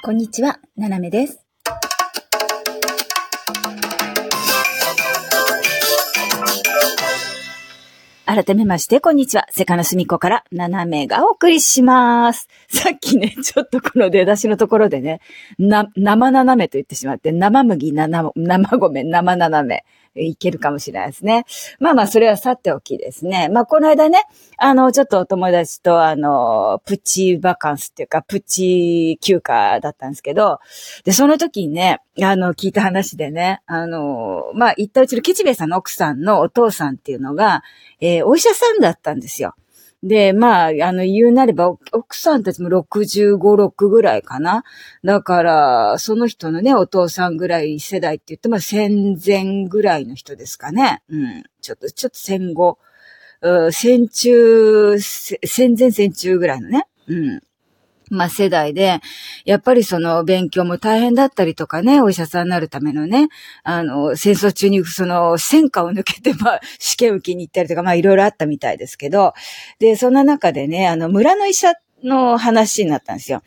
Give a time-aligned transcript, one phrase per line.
[0.00, 1.44] こんにちは、ななめです。
[8.24, 9.46] 改めまして、こんにちは。
[9.50, 12.46] セカのすみこから、ななめがお送りします。
[12.68, 15.20] さっきね、 ちょっとこの出だしのところでね、
[15.58, 19.84] な、生ななめと言ってしまって、生麦、生、生米、生ななめ。
[20.22, 21.44] いけるかもしれないですね。
[21.78, 23.48] まあまあ、それはさておきですね。
[23.48, 24.22] まあ、この間ね、
[24.56, 30.60] あの、ちょっとお友達と、あの、プチバカンスっていうか、プチ休暇だったんですけど、
[31.04, 37.62] で、その時にね、あの、聞いた話でね、あの、まあ、言ったうちの吉兵衛さんの奥さんのお父さんっていうのが、
[38.00, 39.54] えー、お医者さんだったんですよ。
[40.02, 44.62] で、まあ、あの、言うなれば、奥さんたちも65、6ぐらいかな。
[45.02, 51.02] だから、その人のね、お父さんぐらい世代って言っても戦前ぐらいの人ですかね。
[51.08, 51.42] うん。
[51.60, 52.78] ちょっと、ちょっと戦後、
[53.72, 56.86] 戦中、戦前戦中ぐらいのね。
[57.08, 57.40] うん。
[58.10, 59.00] まあ世代で、
[59.48, 63.30] やっぱりその勉強も大変だったりとかね、お医者さんになるためのね、
[63.62, 69.32] あの、戦争中にその戦火を抜けて、まあ 試験受けに行ったりとか、まあいろいろあったみたいですけど、
[69.78, 71.72] で、そんな中でね、あの、村の医者
[72.04, 73.42] の話になったんですよ。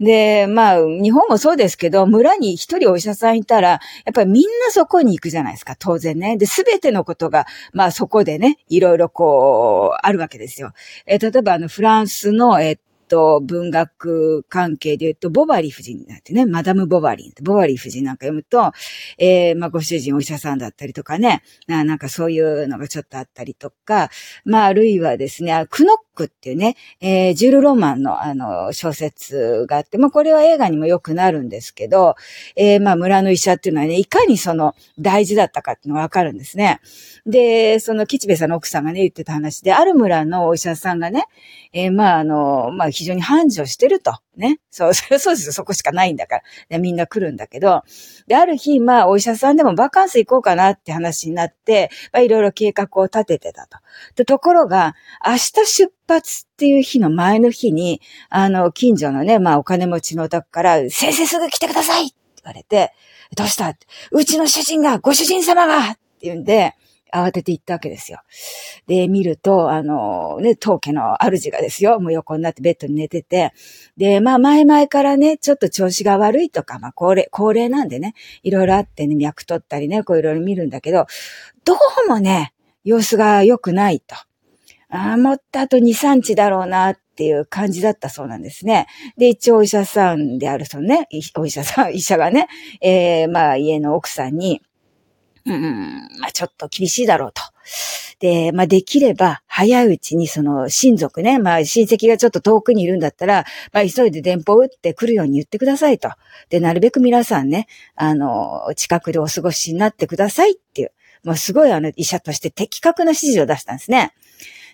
[0.00, 3.78] で、まあ、日本もそうですけど、村に一人お医者さんいたら、や
[4.10, 6.38] っぱりみんなそこに行くじゃないですか、当然ね。
[6.38, 10.72] で、すべてのことが、まあそこでね、いろいろこう、あるわけですよ。
[11.04, 12.78] え例えばあの、フランスの、えっ
[13.12, 17.44] と、文学関係で言うと、ボバリー夫人になんてね、マダム・ボバリー。
[17.44, 18.72] ボバリー夫人なんか読むと、
[19.18, 24.08] えー、まあ、ご主人お医者さんだったりとかね、なんかそういうのがちょっとあったりとか、
[24.46, 32.14] まあ、あるいはですね、クノックっていうね、えー、ジュル・ロマンのあの、小説があって、まあ、これは映画にもよくなるんですけど、
[32.56, 36.80] えー、まあ、村の医者っていうのはね、いかにその、大事だったかっていうのがわかるんですね。
[37.26, 41.26] で、その、吉兵衛さんの奥さんがね、言ってた話で、ある村のお医者さんがね、
[41.72, 44.14] えー、まあ、あの、まあ、非常に繁盛してると。
[44.36, 44.60] ね。
[44.70, 45.52] そう、 そうですよ。
[45.52, 46.42] そこしかないんだから。
[46.68, 47.82] でみんな来るんだけど。
[48.28, 53.78] で、ある日、まあ、お医者さんでもバカンス行こうかなって話になって、まあ、いろいろ計画を立ててたと。
[54.14, 54.94] で、ところが、
[55.26, 62.92] 明日出発っていう日の前の日に、あの、近所のね、まあ、お金持ちのお宅から、先生すぐ来てくださいって言われて、
[63.34, 63.74] どうした
[64.12, 66.76] うちの主人が、ご主人様がって言うんで、
[67.12, 68.20] 慌てて行ったわけですよ。
[68.86, 73.52] で、見ると、あの、ね、当家の主がですよ、もう横になってベッドに寝てて、
[73.96, 81.06] で、まあ前々からね、ちょっと調子が悪いとか、まあ高齢、高齢なんでね、いろいろあってね、脈取ったりね、こういろいろ見るんだけど、
[81.64, 81.74] ど
[82.06, 84.16] うもね、様子が良くないと。
[84.94, 88.86] ああ、もっとあと2、3日だろうなっていう感じだったそうなんですね。
[89.16, 92.48] で、一応お医者さんであるそのね、お医者さん、医者がね、
[92.80, 94.60] えー、まあ家の奥さんに、
[95.44, 97.42] うん、まあちょっと厳しいだろうと。
[98.20, 106.10] で、まあできれば早いうちにその親族ね、まあ親戚がちょっと遠くにいるんだったら、まあ急いで電報打ってくるように言ってくださいと。
[106.48, 107.66] で、なるべく皆さんね、
[107.96, 110.92] あの、近くでお過ごしになってくださいっていう、
[111.24, 114.12] もうすごいあの医者として的確な指示を出したんですね。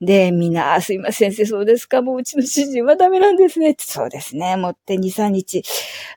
[0.00, 3.76] で、みんな、すいません、先生、そうですか、もううちの主人はダメなんですね。
[3.78, 5.62] そうですね、もって2、3日。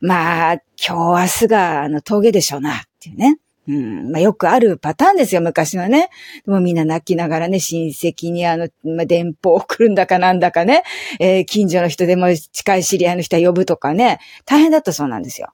[0.02, 3.38] まあ、今日、明日が、あの、峠でしょうな、っていうね。
[3.68, 4.12] うん。
[4.12, 6.10] まあ、よくあるパターンですよ、昔はね。
[6.46, 10.84] もうみんな泣きながらね、親戚にあの、まあ、電報を送るんだかなんだかね、
[11.20, 15.52] えー、近所の人でも近い知り合いの人は呼ぶとかね、大変だったそうなんですよ。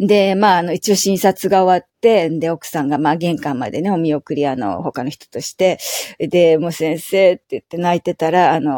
[0.00, 5.78] で、まあ、あの、一応診察が終わって、で、奥さんが、まあ、玄関までね、お見送り、あの、他の人として、
[6.18, 8.72] で、もう先生って言って泣いてたら、あの、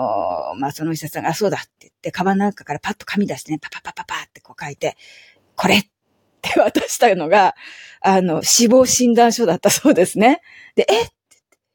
[0.59, 4.97] まあ、その医者さんが、あ、そうだって言って、カバンの中からパッと紙出してね、パパパパパってこう書いて、
[5.55, 5.85] これっ
[6.57, 7.55] 渡したのが、
[8.01, 10.41] あの、死亡診断書だったそうですね。
[10.75, 11.09] で、え？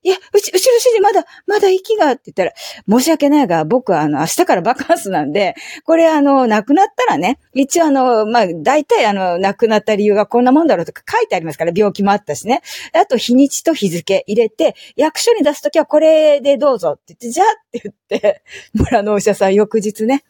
[0.03, 2.53] いや、うち、うちの主人まだ、まだ息がって言ったら、
[2.89, 5.53] 申し訳ないが、僕はあの、明日からバカンスなんで、
[5.85, 12.63] これあの、亡くなったらね、一応あの、まあ、大体あの、亡くなった理由がこんなもんだろうとか書いてありますから、病気もあったしね。
[12.93, 18.43] あと、日にちと日付入れて、役所に出すときはこれでどうぞって言って、じゃあって言って、
[18.73, 20.23] 村のお医者さん翌日ね、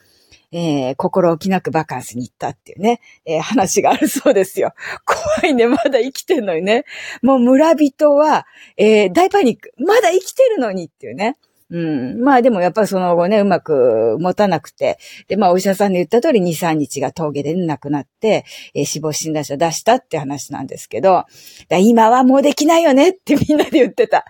[0.52, 4.74] えー、心置きなくバカンスに行ったっていうね、えー、話があるそうですよ。
[5.06, 6.86] 怖いね、まだ生きてんのにね。
[7.22, 8.46] もう村人は、
[8.78, 9.74] えー、大パニック。
[9.78, 11.38] まだ生きてるのにっていうね。
[11.72, 12.22] うん。
[12.22, 18.44] まあでもやっぱりその後ね、うまく持たなくて、で、まあお医者さんで言った通り2、3日が峠で亡くなって、
[18.76, 21.24] えー、死亡診断書出したって話なんですけど、
[21.70, 24.26] 今はもうできないよねってみんなで言ってた。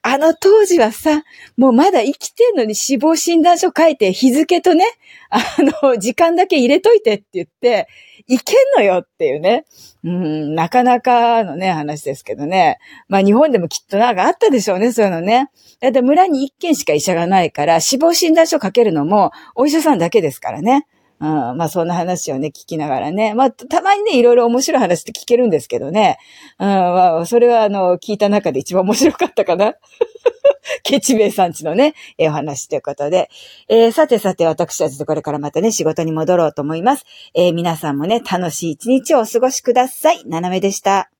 [0.00, 1.22] あの当時はさ、
[1.58, 4.86] もうまだ生きてんのに死亡診断書書いて日付とね、
[5.28, 5.42] あ
[5.82, 7.88] の、時間だけ入れといてって言って、
[8.28, 9.64] いけんのよっていうね。
[10.04, 12.78] うん、なかなかのね、話ですけどね。
[13.08, 15.50] まあ日本でもきっとなんかあったでしょうね、そういうのね。
[15.80, 20.86] だって村に一軒しか医者がないから、死亡診断書かけるのもお医者さんだけですからね。
[21.18, 23.34] うん、まあそんな話をね、聞きながらね。
[23.34, 26.18] まあたまにね、いろいろ面白い話って聞けるんですけどね。
[26.58, 29.74] うん、まあそれはあの、聞いた中で一番面白かったかな。
[30.82, 33.30] ケチベイさんちのね、えお話ということで。
[33.68, 37.04] えー、さてさて私たちとこれからまたね、仕事に戻ろうと思います。
[37.34, 40.22] えー、皆さんもね、楽しい一日をお過ごしください。
[40.26, 41.15] ななめでした。